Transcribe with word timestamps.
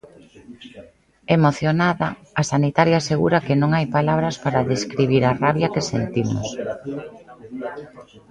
Emocionada, 1.35 2.07
a 2.41 2.43
sanitaria 2.51 2.97
asegura 2.99 3.43
que 3.45 3.55
"non 3.61 3.71
hai 3.73 3.85
palabras 3.97 4.35
para 4.43 4.67
describir 4.71 5.23
a 5.25 5.37
rabia 5.43 5.71
que 5.73 5.87
sentimos". 5.91 6.47